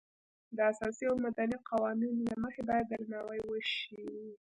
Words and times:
د 0.55 0.57
اساسي 0.71 1.03
او 1.09 1.15
مدني 1.25 1.57
قوانینو 1.69 2.21
له 2.29 2.35
مخې 2.43 2.61
باید 2.69 2.85
درناوی 2.91 3.41
وشي. 3.45 4.05